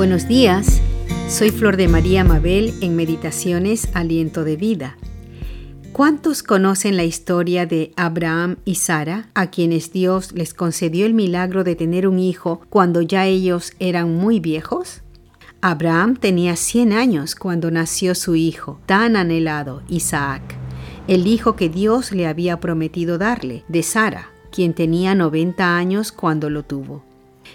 [0.00, 0.80] Buenos días,
[1.28, 4.96] soy Flor de María Mabel en Meditaciones Aliento de Vida.
[5.92, 11.64] ¿Cuántos conocen la historia de Abraham y Sara, a quienes Dios les concedió el milagro
[11.64, 15.02] de tener un hijo cuando ya ellos eran muy viejos?
[15.60, 20.40] Abraham tenía 100 años cuando nació su hijo, tan anhelado, Isaac,
[21.08, 26.48] el hijo que Dios le había prometido darle, de Sara, quien tenía 90 años cuando
[26.48, 27.09] lo tuvo.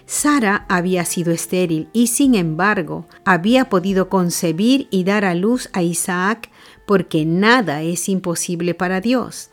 [0.05, 5.81] Sara había sido estéril y sin embargo había podido concebir y dar a luz a
[5.81, 6.49] Isaac
[6.85, 9.49] porque nada es imposible para Dios.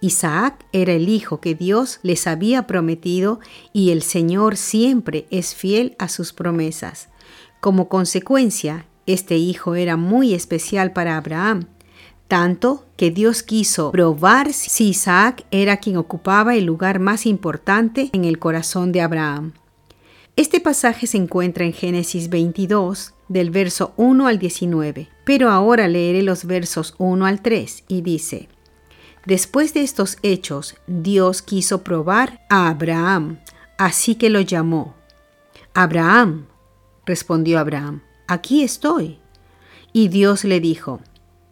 [0.00, 3.40] Isaac era el hijo que Dios les había prometido
[3.72, 7.08] y el Señor siempre es fiel a sus promesas.
[7.60, 11.66] Como consecuencia, este hijo era muy especial para Abraham,
[12.28, 18.24] tanto que Dios quiso probar si Isaac era quien ocupaba el lugar más importante en
[18.24, 19.52] el corazón de Abraham.
[20.36, 26.22] Este pasaje se encuentra en Génesis 22, del verso 1 al 19, pero ahora leeré
[26.22, 28.50] los versos 1 al 3 y dice,
[29.24, 33.38] Después de estos hechos, Dios quiso probar a Abraham,
[33.78, 34.94] así que lo llamó.
[35.72, 36.48] Abraham,
[37.06, 39.18] respondió Abraham, aquí estoy.
[39.94, 41.00] Y Dios le dijo,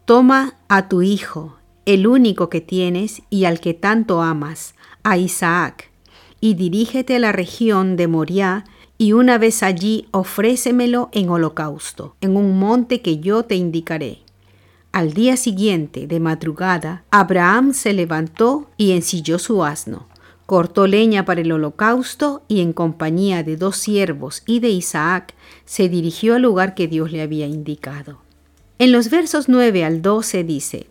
[0.05, 5.89] Toma a tu hijo, el único que tienes y al que tanto amas, a Isaac,
[6.39, 8.63] y dirígete a la región de Moriah,
[8.97, 14.19] y una vez allí ofrécemelo en holocausto, en un monte que yo te indicaré.
[14.91, 20.07] Al día siguiente, de madrugada, Abraham se levantó y ensilló su asno,
[20.45, 25.33] cortó leña para el holocausto y en compañía de dos siervos y de Isaac
[25.65, 28.19] se dirigió al lugar que Dios le había indicado.
[28.79, 30.87] En los versos 9 al 12 dice,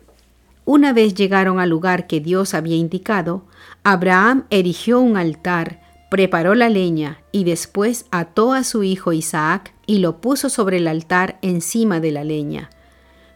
[0.65, 3.43] Una vez llegaron al lugar que Dios había indicado,
[3.83, 5.84] Abraham erigió un altar
[6.15, 10.87] preparó la leña y después ató a su hijo Isaac y lo puso sobre el
[10.87, 12.69] altar encima de la leña.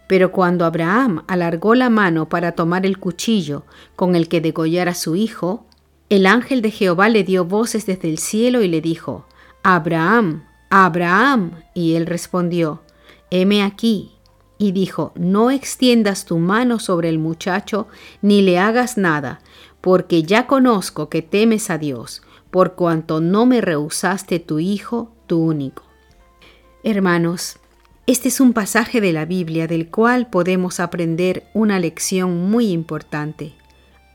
[0.07, 3.65] Pero cuando Abraham alargó la mano para tomar el cuchillo
[3.97, 5.65] con el que degollara a su hijo,
[6.07, 9.25] el ángel de Jehová le dio voces desde el cielo y le dijo,
[9.61, 11.51] Abraham, Abraham.
[11.73, 12.81] Y él respondió,
[13.29, 14.13] heme aquí.
[14.57, 17.89] Y dijo, no extiendas tu mano sobre el muchacho,
[18.21, 19.41] ni le hagas nada,
[19.81, 22.21] porque ya conozco que temes a Dios
[22.51, 25.83] por cuanto no me rehusaste tu Hijo, tu único.
[26.83, 27.57] Hermanos,
[28.07, 33.53] este es un pasaje de la Biblia del cual podemos aprender una lección muy importante.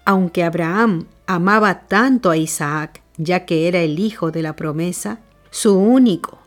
[0.05, 5.21] Aunque Abraham amaba tanto a Isaac, ya que era el hijo de la promesa,
[5.51, 6.41] su único,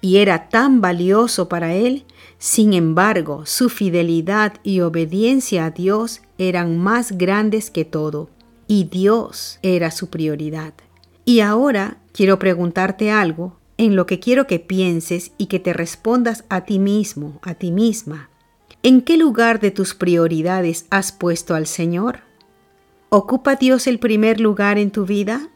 [0.00, 2.04] y era tan valioso para él,
[2.38, 8.30] sin embargo, su fidelidad y obediencia a Dios eran más grandes que todo,
[8.66, 10.74] y Dios era su prioridad.
[11.24, 16.44] Y ahora quiero preguntarte algo en lo que quiero que pienses y que te respondas
[16.48, 18.28] a ti mismo, a ti misma.
[18.82, 22.20] ¿En qué lugar de tus prioridades has puesto al Señor?
[23.08, 25.48] ¿Ocupa Dios el primer lugar en tu vida?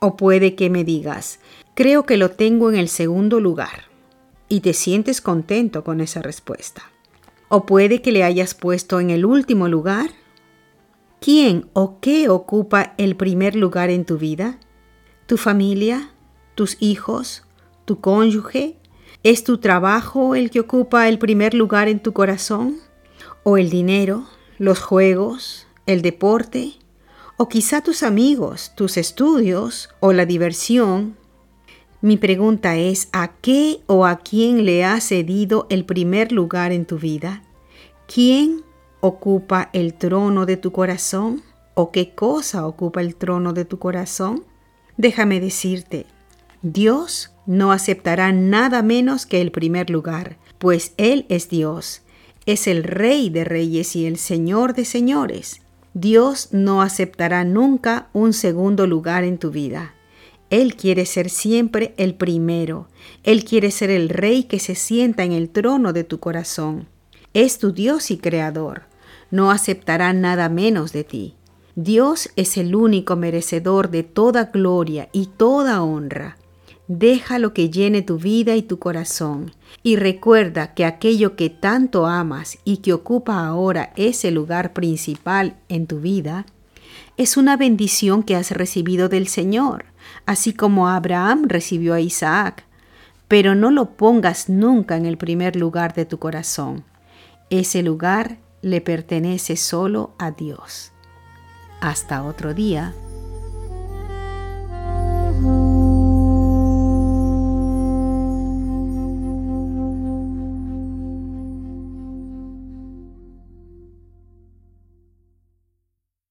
[0.00, 1.38] O puede que me digas,
[1.74, 3.84] creo que lo tengo en el segundo lugar,
[4.48, 6.82] y te sientes contento con esa respuesta.
[7.48, 10.10] O puede que le hayas puesto en el último lugar.
[11.20, 14.58] ¿Quién o qué ocupa el primer lugar en tu vida?
[15.26, 16.10] Tu familia,
[16.54, 17.44] tus hijos,
[17.84, 18.76] tu cónyuge?
[19.22, 22.76] ¿Es tu trabajo el que ocupa el primer lugar en tu corazón?
[23.42, 24.26] ¿O el dinero,
[24.58, 26.74] los juegos, el deporte?
[27.36, 31.16] ¿O quizá tus amigos, tus estudios o la diversión?
[32.02, 36.84] Mi pregunta es, ¿a qué o a quién le has cedido el primer lugar en
[36.84, 37.42] tu vida?
[38.06, 38.62] ¿Quién
[39.00, 41.42] ocupa el trono de tu corazón?
[41.72, 44.44] ¿O qué cosa ocupa el trono de tu corazón?
[44.96, 46.06] Déjame decirte,
[46.62, 52.02] Dios no aceptará nada menos que el primer lugar, pues Él es Dios,
[52.46, 55.60] es el Rey de reyes y el Señor de señores.
[55.94, 59.94] Dios no aceptará nunca un segundo lugar en tu vida.
[60.50, 62.88] Él quiere ser siempre el primero.
[63.22, 66.88] Él quiere ser el Rey que se sienta en el trono de tu corazón.
[67.32, 68.82] Es tu Dios y Creador.
[69.30, 71.34] No aceptará nada menos de ti.
[71.76, 76.36] Dios es el único merecedor de toda gloria y toda honra.
[76.86, 82.06] Deja lo que llene tu vida y tu corazón y recuerda que aquello que tanto
[82.06, 86.46] amas y que ocupa ahora ese lugar principal en tu vida
[87.16, 89.86] es una bendición que has recibido del Señor,
[90.26, 92.64] así como Abraham recibió a Isaac.
[93.26, 96.84] Pero no lo pongas nunca en el primer lugar de tu corazón.
[97.50, 100.93] Ese lugar le pertenece solo a Dios.
[101.84, 102.94] Hasta otro día.